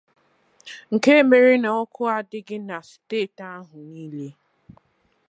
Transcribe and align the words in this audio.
nke 0.93 1.11
mere 1.29 1.53
na 1.63 1.69
ọkụ 1.81 2.01
adịghị 2.17 2.57
na 2.69 2.77
steeti 2.89 3.43
ahụ 3.55 3.77
niile. 3.91 4.27